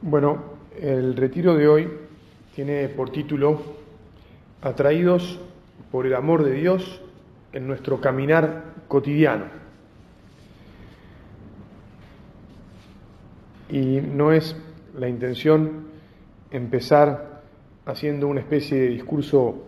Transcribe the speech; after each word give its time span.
Bueno, 0.00 0.38
el 0.80 1.16
retiro 1.16 1.56
de 1.56 1.66
hoy 1.66 1.88
tiene 2.54 2.88
por 2.88 3.10
título 3.10 3.60
Atraídos 4.62 5.40
por 5.90 6.06
el 6.06 6.14
amor 6.14 6.44
de 6.44 6.52
Dios 6.52 7.02
en 7.52 7.66
nuestro 7.66 8.00
caminar 8.00 8.74
cotidiano. 8.86 9.46
Y 13.70 14.00
no 14.00 14.30
es 14.30 14.54
la 14.96 15.08
intención 15.08 15.88
empezar 16.52 17.42
haciendo 17.84 18.28
una 18.28 18.38
especie 18.38 18.78
de 18.78 18.88
discurso 18.90 19.64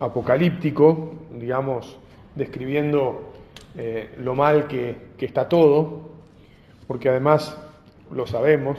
apocalíptico, 0.00 1.12
digamos, 1.38 1.98
describiendo 2.36 3.34
eh, 3.76 4.14
lo 4.16 4.34
mal 4.34 4.66
que, 4.66 4.96
que 5.18 5.26
está 5.26 5.46
todo, 5.46 6.08
porque 6.86 7.10
además 7.10 7.54
lo 8.10 8.26
sabemos, 8.26 8.78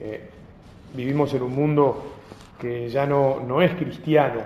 eh, 0.00 0.28
vivimos 0.94 1.32
en 1.34 1.42
un 1.42 1.54
mundo 1.54 2.14
que 2.58 2.88
ya 2.88 3.06
no, 3.06 3.40
no 3.40 3.62
es 3.62 3.74
cristiano 3.74 4.40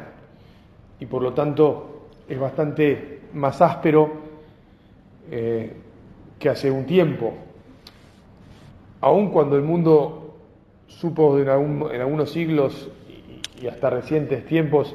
y 1.01 1.07
por 1.07 1.23
lo 1.23 1.33
tanto 1.33 2.09
es 2.29 2.39
bastante 2.39 3.21
más 3.35 3.61
áspero 3.61 4.11
eh, 5.31 5.73
que 6.39 6.49
hace 6.49 6.71
un 6.71 6.87
tiempo. 6.87 7.35
Aun 9.01 9.31
cuando 9.31 9.57
el 9.57 9.63
mundo 9.63 10.37
supo 10.87 11.39
en, 11.39 11.49
en 11.49 12.01
algunos 12.01 12.31
siglos 12.31 12.91
y, 13.61 13.67
hasta 13.67 13.89
recientes 13.89 14.45
tiempos 14.47 14.95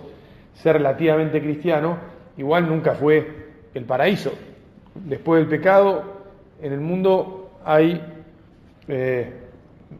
ser 0.54 0.74
relativamente 0.74 1.42
cristiano, 1.42 1.98
igual 2.38 2.68
nunca 2.68 2.94
fue 2.96 3.48
el 3.74 3.86
paraíso. 3.86 4.32
Después 4.94 5.42
del 5.42 5.50
pecado, 5.50 6.04
en 6.62 6.74
el 6.74 6.80
mundo 6.80 7.52
hay 7.64 8.02
eh, 8.88 9.34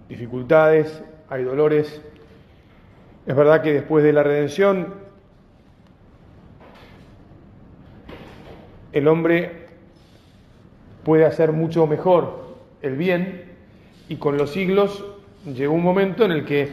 dificultades, 0.08 1.02
hay 1.30 1.44
dolores. 1.44 2.02
Es 3.26 3.36
verdad 3.36 3.62
que 3.62 3.74
después 3.74 4.04
de 4.04 4.14
la 4.14 4.24
redención, 4.24 4.94
el 8.92 9.08
hombre 9.08 9.68
puede 11.04 11.26
hacer 11.26 11.52
mucho 11.52 11.88
mejor 11.88 12.56
el 12.82 12.96
bien 12.96 13.46
y 14.08 14.16
con 14.16 14.38
los 14.38 14.52
siglos 14.52 15.06
llegó 15.46 15.74
un 15.74 15.84
momento 15.84 16.26
en 16.26 16.32
el 16.32 16.46
que 16.46 16.72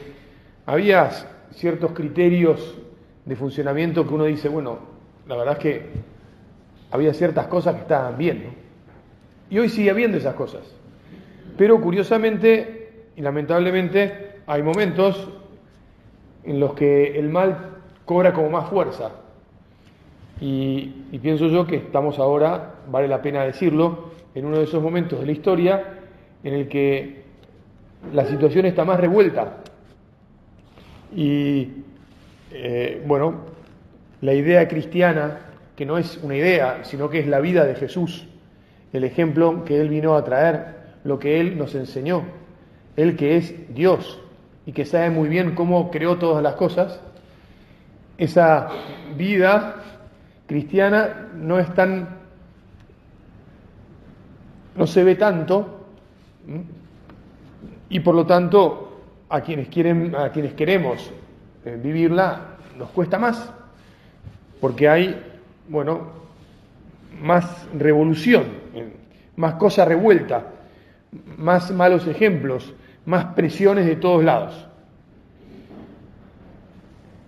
había 0.65 1.11
ciertos 1.53 1.93
criterios 1.93 2.75
de 3.25 3.37
funcionamiento 3.37 4.07
que 4.07 4.15
uno 4.15 4.25
dice, 4.25 4.49
bueno, 4.49 4.79
la 5.29 5.37
verdad 5.37 5.55
es 5.55 5.61
que 5.61 5.87
había 6.91 7.13
ciertas 7.13 7.47
cosas 7.49 7.75
que 7.75 7.83
estaban 7.83 8.17
bien. 8.17 8.55
Y 9.51 9.59
hoy 9.59 9.69
sigue 9.69 9.91
habiendo 9.91 10.17
esas 10.17 10.35
cosas. 10.35 10.63
Pero 11.57 11.81
curiosamente 11.81 12.76
y 13.17 13.23
lamentablemente 13.23 14.41
hay 14.47 14.63
momentos 14.63 15.29
en 16.45 16.61
los 16.61 16.75
que 16.75 17.19
el 17.19 17.31
mal 17.31 17.71
cobra 18.05 18.33
como 18.33 18.51
más 18.51 18.69
fuerza. 18.69 19.11
Y, 20.41 21.19
pienso 21.23 21.49
yo 21.49 21.67
que 21.67 21.77
estamos 21.77 22.19
ahora, 22.19 22.75
vale 22.89 23.09
la 23.09 23.23
pena 23.23 23.43
decirlo, 23.43 24.11
en 24.35 24.45
uno 24.45 24.59
de 24.59 24.65
esos 24.65 24.83
momentos 24.83 25.19
de 25.19 25.27
la 25.27 25.33
historia 25.33 25.85
en 26.45 26.55
el 26.55 26.69
que 26.69 27.25
la 28.13 28.27
situación 28.27 28.67
está 28.67 28.85
más 28.85 29.01
revuelta. 29.01 29.63
Y 31.15 31.69
eh, 32.53 33.03
bueno, 33.07 33.47
la 34.21 34.35
idea 34.35 34.69
cristiana, 34.69 35.39
que 35.75 35.87
no 35.87 35.97
es 35.97 36.21
una 36.23 36.37
idea, 36.37 36.85
sino 36.85 37.09
que 37.09 37.21
es 37.21 37.27
la 37.27 37.41
vida 37.41 37.65
de 37.65 37.75
Jesús, 37.77 38.29
el 38.93 39.05
ejemplo 39.05 39.65
que 39.65 39.81
Él 39.81 39.89
vino 39.89 40.15
a 40.17 40.25
traer, 40.25 40.77
lo 41.05 41.19
que 41.19 41.41
Él 41.41 41.57
nos 41.57 41.75
enseñó, 41.75 42.25
Él 42.97 43.17
que 43.17 43.37
es 43.37 43.55
Dios 43.75 44.21
y 44.65 44.73
que 44.73 44.85
sabe 44.85 45.11
muy 45.11 45.29
bien 45.29 45.55
cómo 45.55 45.91
creó 45.91 46.17
todas 46.17 46.43
las 46.43 46.55
cosas, 46.55 47.01
esa 48.19 48.69
vida 49.17 49.77
cristiana 50.47 51.29
no 51.35 51.59
es 51.59 51.73
tan, 51.75 52.09
no 54.75 54.87
se 54.87 55.05
ve 55.05 55.15
tanto, 55.15 55.87
y 57.89 58.01
por 58.01 58.15
lo 58.15 58.27
tanto 58.27 59.03
a 59.29 59.41
quienes 59.41 59.69
quieren, 59.69 60.15
a 60.15 60.31
quienes 60.31 60.55
queremos 60.55 61.11
eh, 61.65 61.79
vivirla 61.83 62.57
nos 62.79 62.91
cuesta 62.91 63.19
más, 63.19 63.53
porque 64.61 64.89
hay, 64.89 65.23
bueno, 65.69 66.09
más 67.21 67.67
revolución, 67.75 68.45
más 69.37 69.55
cosa 69.55 69.85
revuelta, 69.85 70.47
más 71.39 71.71
malos 71.71 72.07
ejemplos, 72.07 72.75
más 73.07 73.35
presiones 73.35 73.87
de 73.87 73.97
todos 73.97 74.23
lados. 74.23 74.67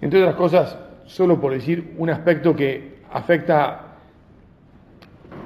Entre 0.01 0.21
otras 0.21 0.37
cosas, 0.37 0.79
solo 1.07 1.41
por 1.41 1.53
decir 1.53 1.95
un 1.97 2.11
aspecto 2.11 2.55
que 2.55 2.99
afecta 3.13 3.85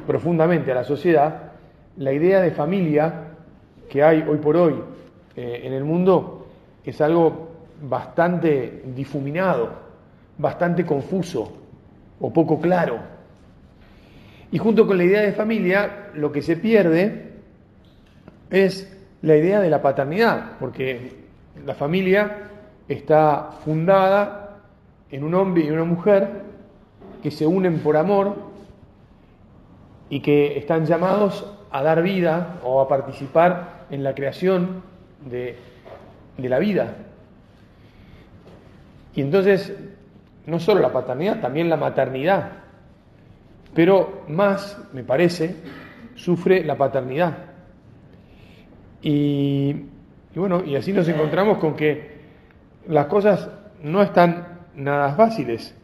profundamente 0.07 0.73
a 0.73 0.75
la 0.75 0.85
sociedad, 0.85 1.53
la 1.97 2.13
idea 2.13 2.41
de 2.41 2.51
familia 2.51 3.29
que 3.89 4.03
hay 4.03 4.23
hoy 4.23 4.39
por 4.39 4.57
hoy 4.57 4.75
eh, 5.37 5.61
en 5.65 5.73
el 5.73 5.85
mundo 5.85 6.47
es 6.85 7.01
algo 7.01 7.51
bastante 7.83 8.83
difuminado, 8.95 9.71
bastante 10.39 10.85
confuso 10.85 11.53
o 12.21 12.33
poco 12.33 12.61
claro. 12.61 12.99
Y 14.51 14.59
junto 14.59 14.87
con 14.87 14.99
la 14.99 15.05
idea 15.05 15.23
de 15.23 15.33
familia, 15.33 16.11
lo 16.15 16.31
que 16.33 16.43
se 16.43 16.57
pierde 16.57 17.33
es 18.51 19.02
la 19.23 19.37
idea 19.37 19.61
de 19.61 19.71
la 19.71 19.81
paternidad, 19.81 20.59
porque 20.59 21.17
la 21.65 21.75
familia 21.75 22.49
está 22.89 23.51
fundada 23.65 24.59
en 25.11 25.25
un 25.25 25.35
hombre 25.35 25.65
y 25.65 25.71
una 25.71 25.85
mujer 25.85 26.43
que 27.23 27.31
se 27.31 27.47
unen 27.47 27.79
por 27.79 27.97
amor 27.97 28.35
y 30.11 30.21
que 30.21 30.59
están 30.59 30.87
llamados 30.87 31.47
a 31.71 31.83
dar 31.83 32.03
vida 32.03 32.59
o 32.65 32.81
a 32.81 32.89
participar 32.89 33.87
en 33.91 34.03
la 34.03 34.15
creación 34.15 34.83
de, 35.25 35.57
de 36.37 36.49
la 36.49 36.59
vida. 36.59 36.97
Y 39.15 39.21
entonces, 39.21 39.73
no 40.47 40.59
solo 40.59 40.81
la 40.81 40.93
paternidad, 40.93 41.41
también 41.41 41.69
la 41.69 41.77
maternidad, 41.77 42.51
pero 43.75 44.25
más, 44.29 44.79
me 44.93 45.05
parece, 45.05 45.57
sufre 46.15 46.65
la 46.65 46.77
paternidad. 46.77 47.52
Y, 49.03 49.75
bueno, 50.35 50.63
y 50.65 50.77
así 50.77 50.93
nos 50.93 51.09
encontramos 51.09 51.59
con 51.59 51.75
que 51.75 52.13
las 52.89 53.07
cosas 53.07 53.51
no 53.83 54.03
están 54.03 54.61
nada 54.77 55.15
fáciles. 55.15 55.75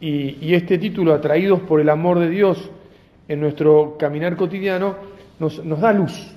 Y, 0.00 0.38
y, 0.40 0.54
este 0.54 0.78
título, 0.78 1.12
Atraídos 1.12 1.60
por 1.60 1.80
el 1.80 1.88
amor 1.88 2.18
de 2.18 2.28
Dios 2.28 2.70
en 3.28 3.40
nuestro 3.40 3.96
caminar 3.98 4.36
cotidiano, 4.36 4.96
nos, 5.38 5.64
nos 5.64 5.80
da 5.80 5.92
luz. 5.92 6.34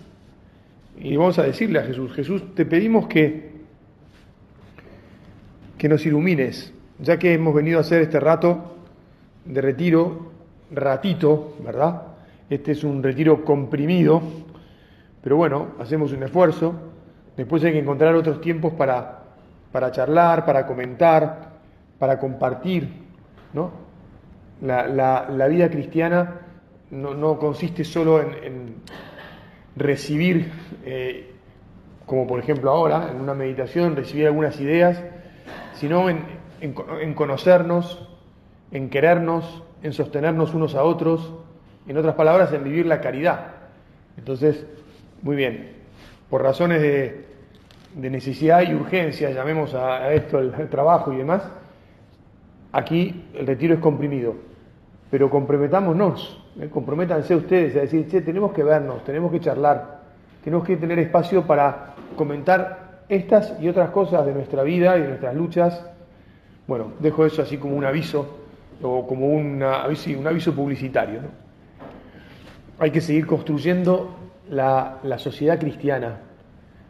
Y 0.97 1.15
vamos 1.15 1.37
a 1.39 1.43
decirle 1.43 1.79
a 1.79 1.83
Jesús, 1.83 2.13
Jesús, 2.13 2.55
te 2.55 2.65
pedimos 2.65 3.07
que, 3.07 3.51
que 5.77 5.89
nos 5.89 6.05
ilumines, 6.05 6.73
ya 6.99 7.19
que 7.19 7.33
hemos 7.33 7.53
venido 7.53 7.77
a 7.77 7.81
hacer 7.81 8.01
este 8.01 8.19
rato 8.19 8.77
de 9.45 9.61
retiro, 9.61 10.31
ratito, 10.71 11.55
¿verdad? 11.63 12.03
Este 12.49 12.71
es 12.71 12.83
un 12.83 13.03
retiro 13.03 13.43
comprimido, 13.43 14.21
pero 15.25 15.37
bueno, 15.37 15.69
hacemos 15.79 16.11
un 16.13 16.21
esfuerzo. 16.21 16.71
Después 17.35 17.63
hay 17.63 17.71
que 17.71 17.79
encontrar 17.79 18.13
otros 18.13 18.39
tiempos 18.41 18.73
para, 18.73 19.23
para 19.71 19.91
charlar, 19.91 20.45
para 20.45 20.67
comentar, 20.67 21.53
para 21.97 22.19
compartir, 22.19 22.87
¿no? 23.51 23.71
La, 24.61 24.85
la, 24.85 25.27
la 25.27 25.47
vida 25.47 25.67
cristiana 25.71 26.41
no, 26.91 27.15
no, 27.15 27.39
consiste 27.39 27.83
solo 27.83 28.21
en, 28.21 28.75
recibir, 29.75 30.51
eh, 30.85 31.33
como 32.05 32.27
por 32.27 32.39
ejemplo 32.39 32.69
ahora, 32.69 33.09
en 33.09 33.19
una 33.19 33.33
meditación, 33.33 33.95
recibir 33.95 34.27
algunas 34.27 34.61
ideas, 34.61 35.03
sino 35.73 36.07
en, 36.07 36.19
en 36.61 37.15
conocernos, 37.15 38.09
en 38.69 38.91
querernos, 38.91 39.63
en 39.81 39.91
sostenernos 39.91 40.53
unos 40.53 40.75
a 40.75 40.83
otros, 40.83 41.33
en 41.87 41.97
otras 41.97 42.13
palabras, 42.13 42.53
en 42.53 42.63
vivir 42.63 42.85
la 42.85 43.01
caridad. 43.01 43.53
Entonces, 44.17 44.67
muy 45.25 45.35
bien, 45.35 45.69
por 46.29 46.43
razones 46.43 46.79
de, 46.83 47.25
necesidad 47.95 48.61
y 48.61 48.75
urgencia, 48.75 49.31
llamemos 49.31 49.73
a, 49.73 50.13
esto 50.13 50.37
el, 50.37 50.69
trabajo 50.69 51.11
y 51.11 51.17
demás, 51.17 51.41
aquí 52.71 53.25
el 53.33 53.47
retiro 53.47 53.73
es 53.73 53.79
comprimido. 53.79 54.35
Pero 55.09 55.31
comprometámonos, 55.31 56.45
¿eh? 56.61 56.69
comprométanse 56.69 57.35
ustedes 57.35 57.75
a 57.75 57.79
decir, 57.79 58.07
che, 58.07 58.21
tenemos 58.21 58.53
que 58.53 58.63
vernos, 58.63 59.03
tenemos 59.03 59.31
que 59.31 59.39
charlar, 59.39 60.01
tenemos 60.43 60.63
que 60.63 60.77
tener 60.77 60.99
espacio 60.99 61.41
para 61.47 61.95
comentar 62.15 63.01
estas 63.09 63.59
y 63.59 63.67
otras 63.67 63.89
cosas 63.89 64.27
de 64.27 64.33
nuestra 64.33 64.61
vida 64.61 64.95
y 64.95 65.01
de 65.01 65.07
nuestras 65.07 65.33
luchas. 65.33 65.87
Bueno, 66.67 66.91
dejo 66.99 67.25
eso 67.25 67.41
así 67.41 67.57
como 67.57 67.75
un 67.75 67.85
aviso 67.85 68.41
o 68.79 69.07
como 69.07 69.29
un 69.29 69.63
aviso 69.63 70.53
publicitario. 70.53 71.21
Hay 72.77 72.91
que 72.91 73.01
seguir 73.01 73.25
construyendo 73.25 74.24
la, 74.49 75.17
sociedad 75.17 75.59
cristiana. 75.59 76.19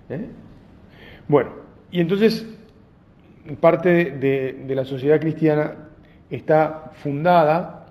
¿eh? 0.10 0.30
Bueno, 1.28 1.52
y 1.92 2.02
entonces 2.02 2.46
parte 3.60 4.12
de, 4.12 4.75
la 4.75 4.86
sociedad 4.86 5.19
cristiana 5.19 5.75
está 6.30 6.92
fundada 6.96 7.86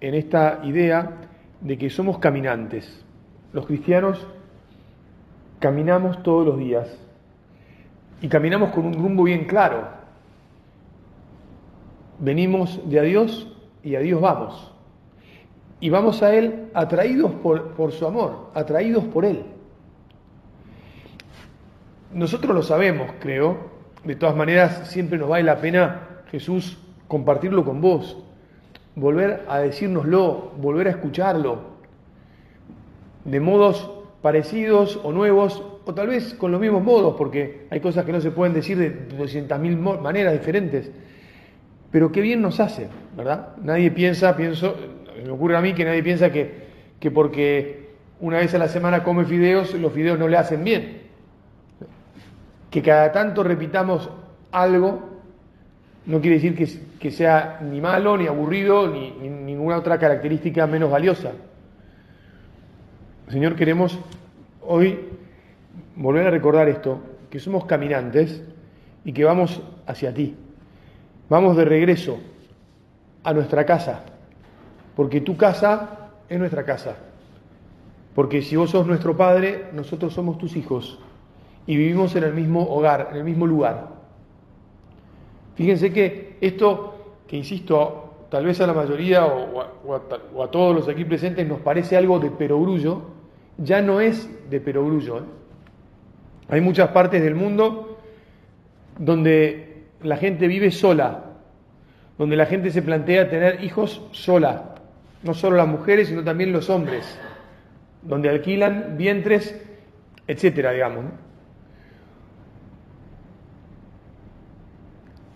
en 0.00 0.14
esta 0.14 0.60
idea 0.64 1.12
de 1.60 1.78
que 1.78 1.90
somos 1.90 2.18
caminantes. 2.18 3.04
Los 3.52 3.66
cristianos 3.66 4.26
caminamos 5.58 6.22
todos 6.22 6.46
los 6.46 6.58
días 6.58 6.88
y 8.20 8.28
caminamos 8.28 8.70
con 8.70 8.86
un 8.86 8.94
rumbo 8.94 9.24
bien 9.24 9.46
claro. 9.46 9.88
Venimos 12.18 12.80
de 12.88 13.00
a 13.00 13.02
Dios 13.02 13.56
y 13.82 13.94
a 13.96 14.00
Dios 14.00 14.20
vamos. 14.20 14.74
Y 15.80 15.90
vamos 15.90 16.22
a 16.22 16.34
Él 16.34 16.70
atraídos 16.74 17.32
por, 17.42 17.72
por 17.72 17.92
su 17.92 18.06
amor, 18.06 18.50
atraídos 18.54 19.04
por 19.04 19.24
Él. 19.24 19.44
Nosotros 22.12 22.54
lo 22.54 22.62
sabemos, 22.62 23.10
creo. 23.20 23.78
De 24.04 24.16
todas 24.16 24.34
maneras, 24.34 24.88
siempre 24.88 25.18
nos 25.18 25.28
vale 25.28 25.44
la 25.44 25.60
pena, 25.60 26.22
Jesús, 26.30 26.78
compartirlo 27.06 27.64
con 27.64 27.80
vos, 27.80 28.16
volver 28.94 29.44
a 29.48 29.58
decírnoslo, 29.58 30.52
volver 30.56 30.88
a 30.88 30.90
escucharlo, 30.90 31.58
de 33.24 33.40
modos 33.40 33.90
parecidos 34.22 34.98
o 35.02 35.12
nuevos, 35.12 35.62
o 35.84 35.94
tal 35.94 36.08
vez 36.08 36.34
con 36.34 36.50
los 36.50 36.60
mismos 36.60 36.82
modos, 36.82 37.14
porque 37.16 37.66
hay 37.70 37.80
cosas 37.80 38.04
que 38.04 38.12
no 38.12 38.20
se 38.20 38.30
pueden 38.30 38.54
decir 38.54 38.78
de 38.78 39.08
200.000 39.16 40.00
maneras 40.00 40.32
diferentes. 40.32 40.90
Pero 41.90 42.12
qué 42.12 42.20
bien 42.20 42.42
nos 42.42 42.60
hace, 42.60 42.88
¿verdad? 43.16 43.56
Nadie 43.62 43.90
piensa, 43.90 44.36
pienso, 44.36 44.76
me 45.22 45.30
ocurre 45.30 45.56
a 45.56 45.60
mí 45.60 45.74
que 45.74 45.84
nadie 45.84 46.02
piensa 46.02 46.30
que, 46.30 46.68
que 47.00 47.10
porque 47.10 47.88
una 48.20 48.38
vez 48.38 48.54
a 48.54 48.58
la 48.58 48.68
semana 48.68 49.02
come 49.02 49.24
fideos, 49.24 49.74
los 49.74 49.92
fideos 49.92 50.18
no 50.18 50.28
le 50.28 50.36
hacen 50.36 50.64
bien. 50.64 51.02
Que 52.70 52.82
cada 52.82 53.12
tanto 53.12 53.42
repitamos 53.42 54.10
algo 54.50 55.18
no 56.08 56.22
quiere 56.22 56.36
decir 56.36 56.56
que, 56.56 56.66
que 56.98 57.10
sea 57.10 57.60
ni 57.60 57.82
malo, 57.82 58.16
ni 58.16 58.26
aburrido, 58.26 58.88
ni, 58.88 59.10
ni 59.10 59.28
ninguna 59.28 59.76
otra 59.76 59.98
característica 59.98 60.66
menos 60.66 60.90
valiosa. 60.90 61.32
Señor, 63.28 63.56
queremos 63.56 63.98
hoy 64.62 64.98
volver 65.96 66.26
a 66.26 66.30
recordar 66.30 66.66
esto, 66.70 67.00
que 67.28 67.38
somos 67.38 67.66
caminantes 67.66 68.42
y 69.04 69.12
que 69.12 69.24
vamos 69.24 69.60
hacia 69.86 70.14
ti. 70.14 70.34
Vamos 71.28 71.58
de 71.58 71.66
regreso 71.66 72.18
a 73.22 73.34
nuestra 73.34 73.66
casa, 73.66 74.02
porque 74.98 75.20
tu 75.20 75.36
casa 75.36 76.10
es 76.28 76.40
nuestra 76.40 76.64
casa. 76.64 76.96
Porque 78.16 78.42
si 78.42 78.56
vos 78.56 78.70
sos 78.70 78.84
nuestro 78.84 79.16
Padre, 79.16 79.66
nosotros 79.72 80.12
somos 80.12 80.38
tus 80.38 80.56
hijos 80.56 80.98
y 81.68 81.76
vivimos 81.76 82.16
en 82.16 82.24
el 82.24 82.34
mismo 82.34 82.64
hogar, 82.68 83.10
en 83.12 83.18
el 83.18 83.22
mismo 83.22 83.46
lugar. 83.46 83.90
Fíjense 85.54 85.92
que 85.92 86.36
esto, 86.40 87.14
que 87.28 87.36
insisto, 87.36 88.26
tal 88.28 88.46
vez 88.46 88.60
a 88.60 88.66
la 88.66 88.72
mayoría 88.72 89.24
o 89.24 90.42
a, 90.42 90.50
todos 90.50 90.74
los 90.74 90.88
aquí 90.88 91.04
presentes 91.04 91.46
nos 91.46 91.60
parece 91.60 91.96
algo 91.96 92.18
de 92.18 92.32
perogrullo, 92.32 93.02
ya 93.56 93.80
no 93.80 94.00
es 94.00 94.28
de 94.50 94.60
perogrullo. 94.60 95.18
¿eh? 95.18 95.22
Hay 96.48 96.60
muchas 96.60 96.88
partes 96.88 97.22
del 97.22 97.36
mundo 97.36 98.00
donde 98.98 99.84
la 100.02 100.16
gente 100.16 100.48
vive 100.48 100.72
sola, 100.72 101.34
donde 102.18 102.34
la 102.34 102.46
gente 102.46 102.72
se 102.72 102.82
plantea 102.82 103.30
tener 103.30 103.62
hijos 103.62 104.02
sola, 104.10 104.74
no 105.22 105.34
solo 105.34 105.56
las 105.56 105.66
mujeres, 105.66 106.08
sino 106.08 106.22
también 106.22 106.52
los 106.52 106.70
hombres, 106.70 107.18
donde 108.02 108.28
alquilan 108.28 108.96
vientres, 108.96 109.60
etcétera, 110.26 110.72
digamos. 110.72 111.06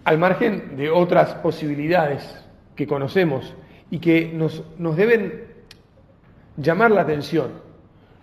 Al 0.05 0.19
margen 0.19 0.77
de 0.77 0.91
otras 0.91 1.35
posibilidades 1.35 2.45
que 2.75 2.87
conocemos 2.87 3.55
y 3.91 3.99
que 3.99 4.33
nos, 4.33 4.65
nos 4.79 4.97
deben 4.97 5.45
llamar 6.57 6.91
la 6.91 7.03
atención, 7.03 7.51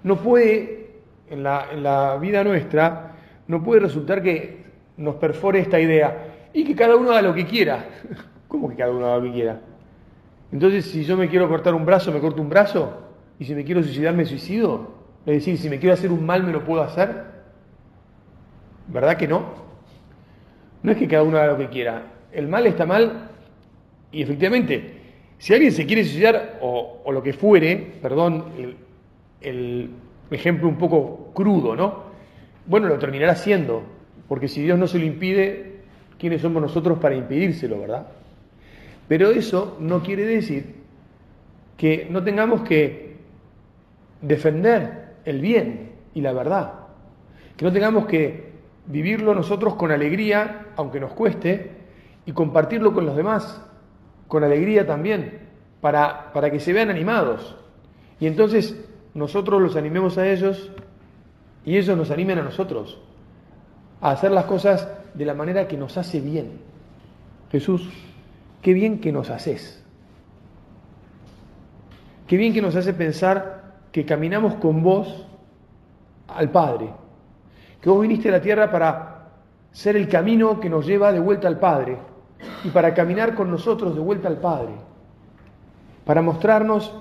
no 0.04 0.18
puede, 0.18 0.92
en 1.30 1.44
la, 1.44 1.68
en 1.72 1.84
la 1.84 2.18
vida 2.18 2.44
nuestra, 2.44 3.16
no 3.48 3.64
puede 3.64 3.82
resultar 3.82 4.22
que 4.22 4.66
nos 4.98 5.16
perfore 5.16 5.60
esta 5.60 5.80
idea 5.80 6.50
y 6.54 6.64
que 6.66 6.76
cada 6.76 6.96
uno 6.96 7.12
haga 7.12 7.22
lo 7.22 7.34
que 7.34 7.46
quiera. 7.46 7.86
¿Cómo 8.48 8.70
que 8.70 8.76
cada 8.76 8.92
uno 8.92 9.06
haga 9.06 9.18
lo 9.18 9.24
que 9.24 9.32
quiera? 9.32 9.60
Entonces, 10.52 10.86
si 10.86 11.04
yo 11.04 11.16
me 11.16 11.30
quiero 11.30 11.48
cortar 11.48 11.74
un 11.74 11.86
brazo, 11.86 12.12
me 12.12 12.20
corto 12.20 12.42
un 12.42 12.50
brazo, 12.50 13.02
y 13.38 13.46
si 13.46 13.54
me 13.54 13.64
quiero 13.64 13.84
suicidar, 13.84 14.16
me 14.16 14.26
suicido. 14.26 15.00
Es 15.26 15.36
decir, 15.36 15.58
si 15.58 15.70
me 15.70 15.80
quiero 15.80 15.94
hacer 15.94 16.12
un 16.12 16.26
mal, 16.26 16.44
me 16.44 16.52
lo 16.52 16.64
puedo 16.64 16.82
hacer. 16.82 17.26
¿Verdad 18.88 19.18
que 19.18 19.28
no? 19.28 19.44
No 20.82 20.92
es 20.92 20.98
que 20.98 21.08
cada 21.08 21.24
uno 21.24 21.38
haga 21.38 21.54
lo 21.54 21.58
que 21.58 21.70
quiera. 21.70 22.04
El 22.32 22.48
mal 22.48 22.66
está 22.66 22.86
mal, 22.86 23.30
y 24.12 24.22
efectivamente, 24.22 24.94
si 25.38 25.54
alguien 25.54 25.72
se 25.72 25.86
quiere 25.86 26.04
suicidar, 26.04 26.60
o, 26.62 27.04
lo 27.12 27.22
que 27.22 27.34
fuere, 27.34 27.76
perdón, 28.02 28.46
el, 28.58 28.76
el 29.42 29.90
ejemplo 30.32 30.68
un 30.68 30.78
poco 30.78 31.32
crudo, 31.34 31.76
¿no? 31.76 32.10
Bueno, 32.66 32.88
lo 32.88 32.98
terminará 32.98 33.34
haciendo, 33.34 33.84
porque 34.28 34.48
si 34.48 34.62
Dios 34.62 34.78
no 34.78 34.88
se 34.88 35.00
lo 35.00 35.06
impide, 35.06 35.82
¿quiénes 36.18 36.42
somos 36.42 36.62
nosotros 36.62 37.00
para 37.00 37.16
impedírselo, 37.16 37.80
verdad? 37.80 38.08
Pero 39.10 39.32
eso 39.32 39.76
no 39.80 40.04
quiere 40.04 40.24
decir 40.24 40.76
que 41.76 42.08
no 42.12 42.24
tengamos 42.24 42.62
que 42.62 43.18
defender 44.22 45.16
el 45.26 45.42
bien 45.42 45.94
y 46.14 46.22
la 46.22 46.32
verdad, 46.32 46.74
que 47.58 47.66
no 47.66 47.74
tengamos 47.74 48.06
que 48.06 48.52
vivirlo 48.86 49.34
nosotros 49.34 49.74
con 49.74 49.92
alegría, 49.92 50.68
aunque 50.76 51.00
nos 51.00 51.14
cueste, 51.14 51.72
y 52.28 52.34
compartirlo 52.34 52.94
con 52.94 53.08
los 53.08 53.16
demás, 53.16 53.60
con 54.28 54.44
alegría 54.44 54.86
también, 54.86 55.40
para, 55.82 56.32
para 56.32 56.52
que 56.52 56.60
se 56.60 56.72
vean 56.72 56.92
animados. 56.92 57.56
Y 58.20 58.28
entonces 58.28 58.80
nosotros 59.16 59.60
los 59.60 59.76
animemos 59.76 60.20
a 60.20 60.30
ellos 60.30 60.70
y 61.66 61.78
ellos 61.78 61.98
nos 61.98 62.12
animen 62.12 62.38
a 62.38 62.44
nosotros 62.44 63.02
a 64.02 64.12
hacer 64.12 64.32
las 64.32 64.46
cosas 64.46 64.88
de 65.16 65.26
la 65.26 65.34
manera 65.34 65.68
que 65.68 65.78
nos 65.78 65.98
hace 65.98 66.22
bien. 66.22 66.60
Jesús, 67.52 67.90
qué 68.62 68.74
bien 68.74 69.00
que 69.00 69.12
nos 69.12 69.30
haces. 69.30 69.84
Qué 72.28 72.38
bien 72.38 72.54
que 72.54 72.62
nos 72.62 72.76
hace 72.76 72.94
pensar 72.94 73.74
que 73.92 74.06
caminamos 74.06 74.56
con 74.56 74.84
vos 74.84 75.26
al 76.28 76.52
Padre. 76.52 76.90
Que 77.82 77.90
vos 77.90 78.02
viniste 78.02 78.30
a 78.30 78.34
la 78.34 78.42
tierra 78.42 78.72
para 78.72 79.30
ser 79.72 79.96
el 79.96 80.08
camino 80.08 80.60
que 80.60 80.70
nos 80.70 80.86
lleva 80.86 81.12
de 81.12 81.20
vuelta 81.20 81.48
al 81.48 81.60
Padre 81.60 81.98
y 82.64 82.70
para 82.70 82.94
caminar 82.94 83.36
con 83.36 83.50
nosotros 83.50 83.96
de 83.96 84.02
vuelta 84.02 84.28
al 84.28 84.38
Padre. 84.38 84.74
Para 86.06 86.22
mostrarnos 86.22 86.94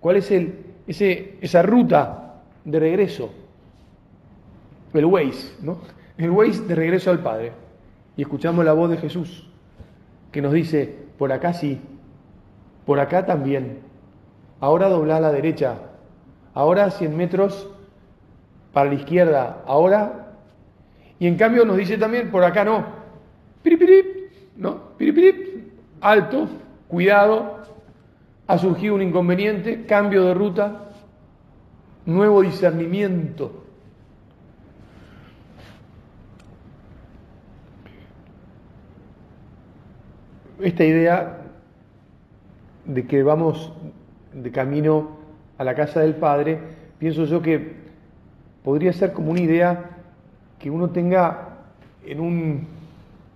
cuál 0.00 0.16
es 0.16 0.30
el, 0.30 0.66
ese, 0.86 1.38
esa 1.40 1.62
ruta 1.62 2.42
de 2.64 2.78
regreso. 2.78 3.30
El 4.92 5.04
Waze, 5.04 5.56
¿no? 5.62 5.78
el 6.16 6.30
Waze 6.30 6.62
de 6.62 6.74
regreso 6.74 7.10
al 7.10 7.20
Padre 7.20 7.52
y 8.16 8.22
escuchamos 8.22 8.64
la 8.64 8.72
voz 8.72 8.90
de 8.90 8.96
Jesús 8.96 9.48
que 10.32 10.40
nos 10.40 10.52
dice, 10.52 11.05
por 11.18 11.32
acá 11.32 11.52
sí, 11.52 11.80
por 12.84 13.00
acá 13.00 13.26
también, 13.26 13.80
ahora 14.60 14.88
dobla 14.88 15.16
a 15.16 15.20
la 15.20 15.32
derecha, 15.32 15.76
ahora 16.54 16.90
100 16.90 17.16
metros 17.16 17.68
para 18.72 18.90
la 18.90 18.96
izquierda, 18.96 19.62
ahora, 19.66 20.34
y 21.18 21.26
en 21.26 21.36
cambio 21.36 21.64
nos 21.64 21.76
dice 21.76 21.98
también, 21.98 22.30
por 22.30 22.44
acá 22.44 22.64
no, 22.64 22.86
piripirip, 23.62 24.06
no, 24.56 24.96
piripirip, 24.96 25.72
alto, 26.00 26.48
cuidado, 26.88 27.58
ha 28.46 28.58
surgido 28.58 28.94
un 28.94 29.02
inconveniente, 29.02 29.86
cambio 29.86 30.24
de 30.24 30.34
ruta, 30.34 30.90
nuevo 32.04 32.42
discernimiento 32.42 33.65
esta 40.60 40.84
idea 40.84 41.38
de 42.84 43.06
que 43.06 43.22
vamos 43.22 43.72
de 44.32 44.50
camino 44.50 45.16
a 45.58 45.64
la 45.64 45.74
casa 45.74 46.00
del 46.00 46.14
Padre, 46.14 46.58
pienso 46.98 47.24
yo 47.24 47.42
que 47.42 47.74
podría 48.62 48.92
ser 48.92 49.12
como 49.12 49.30
una 49.30 49.40
idea 49.40 49.90
que 50.58 50.70
uno 50.70 50.90
tenga 50.90 51.58
en 52.04 52.20
un, 52.20 52.66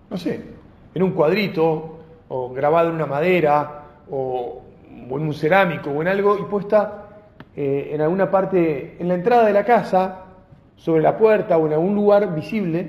no 0.08 0.16
sé, 0.16 0.40
en 0.94 1.02
un 1.02 1.12
cuadrito 1.12 1.98
o 2.28 2.52
grabado 2.52 2.88
en 2.88 2.94
una 2.96 3.06
madera 3.06 3.84
o, 4.10 4.62
en 4.88 5.12
un 5.12 5.34
cerámico 5.34 5.90
o 5.90 6.02
en 6.02 6.08
algo 6.08 6.38
y 6.38 6.42
puesta 6.44 7.08
eh, 7.56 7.90
en 7.92 8.00
alguna 8.00 8.30
parte, 8.30 8.96
en 8.98 9.08
la 9.08 9.14
entrada 9.14 9.44
de 9.44 9.52
la 9.52 9.64
casa, 9.64 10.24
sobre 10.76 11.02
la 11.02 11.18
puerta 11.18 11.58
o 11.58 11.66
en 11.66 11.74
algún 11.74 11.94
lugar 11.94 12.34
visible, 12.34 12.88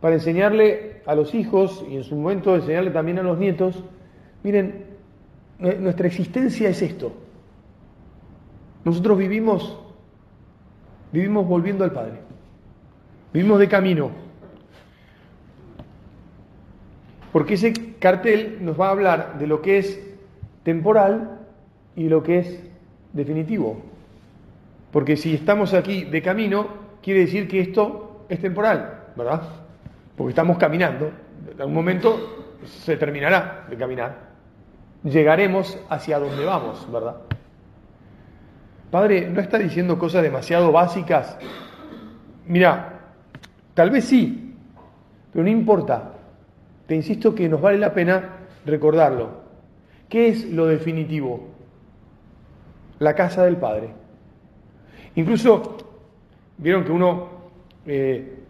para 0.00 0.14
enseñarle 0.14 0.95
a 1.06 1.14
los 1.14 1.34
hijos 1.34 1.84
y 1.88 1.96
en 1.96 2.04
su 2.04 2.16
momento 2.16 2.54
enseñarle 2.54 2.90
también 2.90 3.18
a 3.18 3.22
los 3.22 3.38
nietos, 3.38 3.82
miren, 4.42 4.84
nuestra 5.58 6.06
existencia 6.06 6.68
es 6.68 6.82
esto. 6.82 7.12
Nosotros 8.84 9.18
vivimos, 9.18 9.78
vivimos 11.12 11.46
volviendo 11.46 11.84
al 11.84 11.92
Padre, 11.92 12.20
vivimos 13.32 13.58
de 13.58 13.68
camino. 13.68 14.10
Porque 17.32 17.54
ese 17.54 17.72
cartel 17.98 18.58
nos 18.60 18.80
va 18.80 18.88
a 18.88 18.90
hablar 18.90 19.38
de 19.38 19.46
lo 19.46 19.60
que 19.60 19.78
es 19.78 20.00
temporal 20.62 21.40
y 21.94 22.08
lo 22.08 22.22
que 22.22 22.38
es 22.38 22.62
definitivo. 23.12 23.82
Porque 24.90 25.16
si 25.16 25.34
estamos 25.34 25.74
aquí 25.74 26.04
de 26.04 26.22
camino, 26.22 26.68
quiere 27.02 27.20
decir 27.20 27.46
que 27.46 27.60
esto 27.60 28.24
es 28.28 28.40
temporal, 28.40 29.12
¿verdad? 29.16 29.65
Porque 30.16 30.30
estamos 30.30 30.58
caminando. 30.58 31.10
En 31.52 31.60
algún 31.60 31.74
momento 31.74 32.56
se 32.64 32.96
terminará 32.96 33.66
de 33.68 33.76
caminar. 33.76 34.26
Llegaremos 35.04 35.78
hacia 35.88 36.18
donde 36.18 36.44
vamos, 36.44 36.90
¿verdad? 36.90 37.16
Padre, 38.90 39.28
¿no 39.28 39.40
está 39.40 39.58
diciendo 39.58 39.98
cosas 39.98 40.22
demasiado 40.22 40.72
básicas? 40.72 41.36
Mira, 42.46 43.00
tal 43.74 43.90
vez 43.90 44.04
sí, 44.04 44.54
pero 45.32 45.44
no 45.44 45.50
importa. 45.50 46.12
Te 46.86 46.94
insisto 46.94 47.34
que 47.34 47.48
nos 47.48 47.60
vale 47.60 47.78
la 47.78 47.92
pena 47.92 48.36
recordarlo. 48.64 49.44
¿Qué 50.08 50.28
es 50.28 50.50
lo 50.50 50.66
definitivo? 50.66 51.48
La 53.00 53.14
casa 53.14 53.44
del 53.44 53.56
Padre. 53.56 53.90
Incluso, 55.16 55.76
vieron 56.58 56.84
que 56.84 56.92
uno 56.92 57.28
eh, 57.86 58.45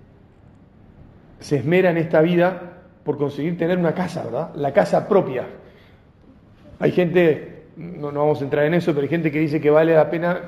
se 1.41 1.57
esmera 1.59 1.91
en 1.91 1.97
esta 1.97 2.21
vida 2.21 2.77
por 3.05 3.19
conseguir 3.19 3.57
tener 3.57 3.79
una 3.79 3.95
casa, 3.95 4.25
¿verdad? 4.25 4.55
La 4.55 4.73
casa 4.73 5.09
propia. 5.09 5.45
Hay 6.79 6.93
gente, 6.93 7.67
no, 7.77 8.11
vamos 8.13 8.41
a 8.41 8.45
entrar 8.45 8.65
en 8.65 8.75
eso, 8.75 8.93
pero 8.93 9.03
hay 9.03 9.09
gente 9.09 9.31
que 9.31 9.39
dice 9.39 9.61
que 9.61 9.71
vale 9.71 9.95
la 9.95 10.11
pena 10.11 10.41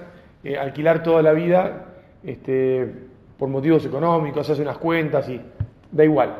eh, 0.42 0.56
alquilar 0.56 1.02
toda 1.02 1.22
la 1.22 1.32
vida 1.32 1.86
este, 2.24 2.86
por 3.38 3.48
motivos 3.48 3.84
económicos, 3.86 4.48
hace 4.50 4.62
unas 4.62 4.78
cuentas 4.78 5.28
y 5.28 5.40
da 5.92 6.04
igual. 6.04 6.34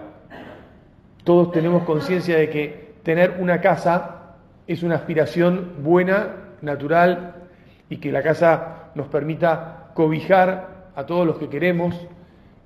Todos 1.24 1.52
tenemos 1.52 1.84
conciencia 1.84 2.36
de 2.36 2.50
que 2.50 2.94
tener 3.02 3.36
una 3.38 3.60
casa 3.60 4.34
es 4.66 4.82
una 4.82 4.96
aspiración 4.96 5.74
buena, 5.82 6.34
natural, 6.60 7.34
y 7.88 7.98
que 7.98 8.12
la 8.12 8.22
casa 8.22 8.90
nos 8.94 9.08
permita 9.08 9.90
cobijar 9.94 10.90
a 10.94 11.06
todos 11.06 11.26
los 11.26 11.38
que 11.38 11.48
queremos 11.48 11.94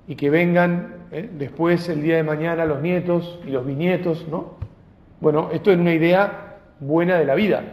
y 0.07 0.15
que 0.15 0.29
vengan 0.29 0.95
¿eh? 1.11 1.29
después 1.33 1.87
el 1.89 2.01
día 2.01 2.17
de 2.17 2.23
mañana 2.23 2.65
los 2.65 2.81
nietos 2.81 3.39
y 3.45 3.51
los 3.51 3.65
bisnietos, 3.65 4.27
¿no? 4.27 4.55
Bueno, 5.21 5.49
esto 5.53 5.71
es 5.71 5.77
una 5.77 5.93
idea 5.93 6.57
buena 6.79 7.17
de 7.17 7.25
la 7.25 7.35
vida. 7.35 7.63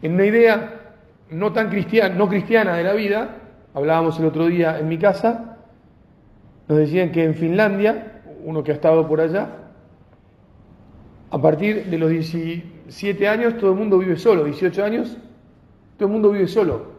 En 0.00 0.14
una 0.14 0.24
idea 0.24 0.94
no 1.30 1.52
tan 1.52 1.68
cristiana, 1.68 2.14
no 2.14 2.28
cristiana 2.28 2.76
de 2.76 2.84
la 2.84 2.94
vida, 2.94 3.36
hablábamos 3.74 4.18
el 4.18 4.26
otro 4.26 4.46
día 4.46 4.78
en 4.78 4.88
mi 4.88 4.98
casa, 4.98 5.58
nos 6.68 6.78
decían 6.78 7.12
que 7.12 7.24
en 7.24 7.34
Finlandia, 7.34 8.22
uno 8.44 8.62
que 8.62 8.72
ha 8.72 8.74
estado 8.74 9.06
por 9.06 9.20
allá, 9.20 9.48
a 11.30 11.42
partir 11.42 11.86
de 11.86 11.98
los 11.98 12.10
17 12.10 13.28
años 13.28 13.58
todo 13.58 13.72
el 13.72 13.78
mundo 13.78 13.98
vive 13.98 14.16
solo, 14.16 14.44
18 14.44 14.84
años, 14.84 15.18
todo 15.98 16.08
el 16.08 16.12
mundo 16.12 16.30
vive 16.30 16.46
solo. 16.46 16.98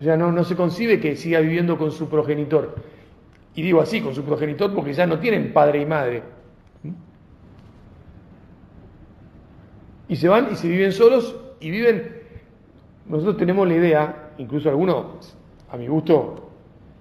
O 0.00 0.04
sea, 0.04 0.16
no, 0.16 0.32
no 0.32 0.44
se 0.44 0.56
concibe 0.56 0.98
que 0.98 1.16
siga 1.16 1.40
viviendo 1.40 1.76
con 1.76 1.92
su 1.92 2.08
progenitor. 2.08 2.74
Y 3.54 3.62
digo 3.62 3.80
así, 3.80 4.00
con 4.00 4.14
su 4.14 4.24
progenitor, 4.24 4.74
porque 4.74 4.92
ya 4.92 5.06
no 5.06 5.18
tienen 5.18 5.52
padre 5.52 5.82
y 5.82 5.86
madre. 5.86 6.22
y 10.12 10.16
se 10.16 10.28
van 10.28 10.48
y 10.52 10.56
se 10.56 10.68
viven 10.68 10.92
solos 10.92 11.34
y 11.58 11.70
viven. 11.70 12.20
Nosotros 13.06 13.38
tenemos 13.38 13.66
la 13.66 13.74
idea, 13.74 14.32
incluso 14.36 14.68
alguno, 14.68 15.18
a 15.70 15.76
mi 15.78 15.86
gusto, 15.86 16.50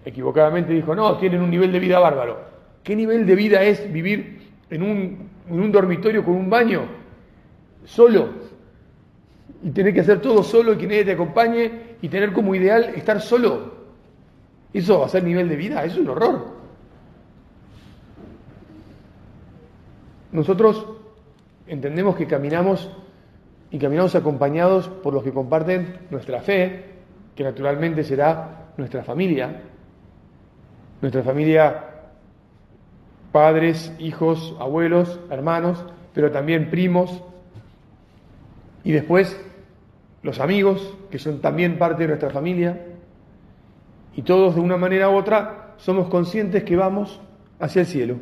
equivocadamente 0.06 0.72
dijo, 0.72 0.96
no, 0.96 1.18
tienen 1.18 1.42
un 1.42 1.50
nivel 1.50 1.74
de 1.74 1.80
vida 1.80 2.00
bárbaro. 2.00 2.40
¿Qué 2.84 2.96
nivel 2.96 3.26
de 3.26 3.36
vida 3.36 3.64
es 3.64 3.92
vivir 3.92 4.54
en 4.70 4.82
un, 4.82 5.30
en 5.50 5.60
un 5.60 5.72
dormitorio 5.74 6.24
con 6.24 6.36
un 6.36 6.50
baño? 6.50 6.84
Solo. 7.84 8.30
Y 9.62 9.72
tener 9.72 9.94
que 9.94 10.00
hacer 10.00 10.22
todo 10.22 10.42
solo 10.42 10.72
y 10.72 10.78
que 10.78 10.88
nadie 10.88 11.04
te 11.04 11.12
acompañe 11.12 11.98
y 12.02 12.08
tener 12.08 12.32
como 12.32 12.56
ideal 12.56 12.94
estar 12.96 13.20
solo. 13.20 13.81
¿Eso 14.74 15.00
va 15.00 15.06
a 15.06 15.10
ser 15.10 15.24
nivel 15.24 15.50
de 15.50 15.56
vida? 15.56 15.84
Es 15.84 15.98
un 15.98 16.10
horror. 16.10 16.46
Nosotros 20.32 20.86
entendemos 21.68 22.16
que 22.16 22.28
caminamos 22.28 22.90
y 23.70 23.78
caminamos 23.80 24.16
acompañados 24.16 24.88
por 24.88 25.14
los 25.14 25.24
que 25.24 25.34
comparten 25.34 26.08
nuestra 26.10 26.42
fe, 26.42 26.86
que 27.36 27.44
naturalmente 27.44 28.04
será 28.04 28.72
nuestra 28.78 29.04
familia, 29.04 29.62
nuestra 31.02 31.24
familia, 31.24 31.86
padres, 33.32 33.94
hijos, 34.00 34.56
abuelos, 34.60 35.20
hermanos, 35.30 35.84
pero 36.14 36.32
también 36.32 36.70
primos, 36.70 37.24
y 38.84 38.92
después 38.92 39.40
los 40.24 40.40
amigos, 40.40 40.96
que 41.10 41.20
son 41.20 41.40
también 41.40 41.78
parte 41.78 42.04
de 42.04 42.10
nuestra 42.10 42.30
familia, 42.30 42.91
y 44.16 44.22
todos 44.24 44.56
de 44.56 44.62
una 44.62 44.78
manera 44.78 45.10
u 45.10 45.16
otra 45.16 45.74
somos 45.78 46.08
conscientes 46.10 46.64
que 46.64 46.76
vamos 46.76 47.22
hacia 47.60 47.82
el 47.82 47.86
cielo, 47.86 48.16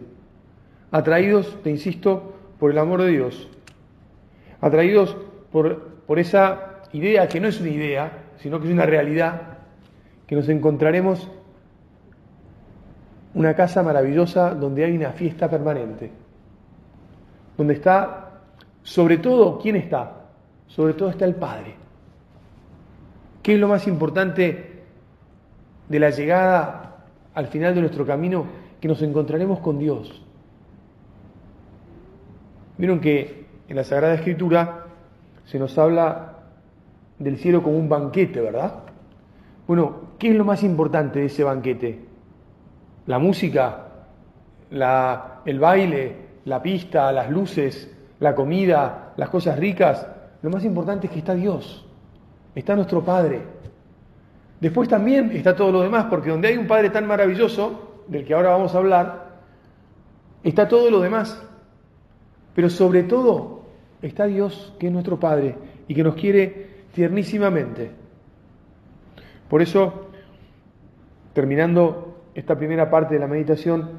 atraídos, 0.91 1.57
te 1.63 1.69
insisto, 1.69 2.35
por 2.59 2.71
el 2.71 2.77
amor 2.77 3.01
de 3.01 3.09
Dios, 3.09 3.49
atraídos 4.61 5.15
por, 5.51 5.83
por 6.05 6.19
esa 6.19 6.81
idea 6.93 7.27
que 7.27 7.39
no 7.39 7.47
es 7.47 7.59
una 7.59 7.69
idea, 7.69 8.23
sino 8.37 8.59
que 8.59 8.67
es 8.67 8.73
una 8.73 8.85
realidad, 8.85 9.59
que 10.27 10.35
nos 10.35 10.47
encontraremos 10.49 11.29
una 13.33 13.55
casa 13.55 13.83
maravillosa 13.83 14.53
donde 14.53 14.83
hay 14.85 14.95
una 14.95 15.11
fiesta 15.11 15.49
permanente, 15.49 16.11
donde 17.57 17.73
está, 17.73 18.41
sobre 18.83 19.17
todo, 19.17 19.59
¿quién 19.59 19.75
está? 19.75 20.27
Sobre 20.67 20.93
todo 20.93 21.09
está 21.09 21.25
el 21.25 21.35
Padre. 21.35 21.75
¿Qué 23.41 23.53
es 23.53 23.59
lo 23.59 23.67
más 23.67 23.87
importante 23.87 24.68
de 25.89 25.99
la 25.99 26.11
llegada 26.11 27.03
al 27.33 27.47
final 27.47 27.75
de 27.75 27.81
nuestro 27.81 28.05
camino? 28.05 28.45
Que 28.79 28.87
nos 28.87 29.01
encontraremos 29.01 29.59
con 29.59 29.77
Dios. 29.77 30.21
Vieron 32.77 33.01
que 33.01 33.45
en 33.67 33.75
la 33.75 33.83
Sagrada 33.83 34.13
Escritura 34.13 34.85
se 35.43 35.59
nos 35.59 35.77
habla 35.77 36.37
del 37.17 37.37
cielo 37.37 37.61
como 37.61 37.77
un 37.77 37.89
banquete, 37.89 38.39
¿verdad? 38.39 38.83
Bueno, 39.67 40.13
¿qué 40.17 40.29
es 40.29 40.35
lo 40.35 40.45
más 40.45 40.63
importante 40.63 41.19
de 41.19 41.25
ese 41.25 41.43
banquete? 41.43 42.05
La 43.05 43.19
música, 43.19 43.87
el 44.71 45.59
baile, 45.59 46.15
la 46.45 46.61
pista, 46.61 47.11
las 47.11 47.29
luces, 47.29 47.93
la 48.19 48.33
comida, 48.33 49.13
las 49.17 49.29
cosas 49.29 49.59
ricas. 49.59 50.07
Lo 50.41 50.49
más 50.49 50.63
importante 50.63 51.07
es 51.07 51.13
que 51.13 51.19
está 51.19 51.33
Dios, 51.33 51.85
está 52.55 52.75
nuestro 52.75 53.03
Padre. 53.03 53.41
Después 54.59 54.89
también 54.89 55.31
está 55.31 55.55
todo 55.55 55.71
lo 55.71 55.81
demás, 55.81 56.07
porque 56.09 56.29
donde 56.29 56.49
hay 56.49 56.57
un 56.57 56.67
Padre 56.67 56.89
tan 56.89 57.07
maravilloso, 57.07 58.03
del 58.07 58.25
que 58.25 58.33
ahora 58.33 58.49
vamos 58.49 58.75
a 58.75 58.79
hablar, 58.79 59.29
está 60.43 60.67
todo 60.67 60.89
lo 60.89 60.99
demás. 60.99 61.41
Pero 62.55 62.69
sobre 62.69 63.03
todo 63.03 63.63
está 64.01 64.25
Dios, 64.25 64.73
que 64.79 64.87
es 64.87 64.93
nuestro 64.93 65.19
Padre 65.19 65.55
y 65.87 65.93
que 65.93 66.03
nos 66.03 66.15
quiere 66.15 66.67
tiernísimamente. 66.93 67.91
Por 69.47 69.61
eso, 69.61 70.09
terminando 71.33 72.23
esta 72.35 72.57
primera 72.57 72.89
parte 72.89 73.13
de 73.13 73.19
la 73.19 73.27
meditación, 73.27 73.89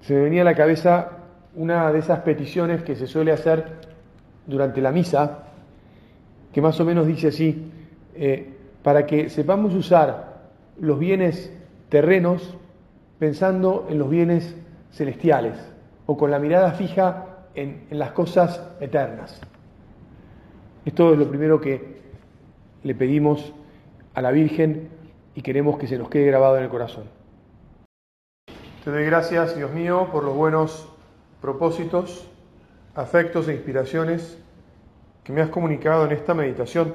se 0.00 0.14
me 0.14 0.20
venía 0.20 0.42
a 0.42 0.44
la 0.44 0.54
cabeza 0.54 1.18
una 1.54 1.92
de 1.92 1.98
esas 1.98 2.20
peticiones 2.20 2.82
que 2.82 2.96
se 2.96 3.06
suele 3.06 3.32
hacer 3.32 3.64
durante 4.46 4.80
la 4.80 4.92
misa, 4.92 5.44
que 6.52 6.62
más 6.62 6.80
o 6.80 6.84
menos 6.84 7.06
dice 7.06 7.28
así, 7.28 7.70
eh, 8.14 8.57
para 8.82 9.06
que 9.06 9.28
sepamos 9.28 9.74
usar 9.74 10.50
los 10.80 10.98
bienes 10.98 11.52
terrenos 11.88 12.56
pensando 13.18 13.86
en 13.90 13.98
los 13.98 14.08
bienes 14.08 14.54
celestiales 14.92 15.58
o 16.06 16.16
con 16.16 16.30
la 16.30 16.38
mirada 16.38 16.72
fija 16.72 17.26
en, 17.54 17.86
las 17.90 18.12
cosas 18.12 18.62
eternas. 18.80 19.40
Esto 20.84 21.12
es 21.12 21.18
lo 21.18 21.28
primero 21.28 21.60
que 21.60 21.98
le 22.82 22.94
pedimos 22.94 23.52
a 24.14 24.22
la 24.22 24.30
Virgen 24.30 24.88
y 25.34 25.42
queremos 25.42 25.78
que 25.78 25.86
se 25.86 25.98
nos 25.98 26.08
quede 26.08 26.26
grabado 26.26 26.56
en 26.56 26.64
el 26.64 26.70
corazón. 26.70 27.04
Te 28.84 28.90
doy 28.90 29.04
gracias, 29.04 29.56
Dios 29.56 29.72
mío, 29.72 30.08
por 30.10 30.24
los 30.24 30.34
buenos 30.34 30.88
propósitos, 31.42 32.26
afectos 32.94 33.48
e 33.48 33.54
inspiraciones 33.54 34.38
que 35.24 35.32
me 35.32 35.42
has 35.42 35.50
comunicado 35.50 36.06
en 36.06 36.12
esta 36.12 36.32
meditación. 36.32 36.94